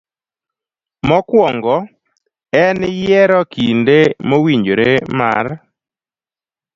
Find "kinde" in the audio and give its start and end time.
3.53-3.99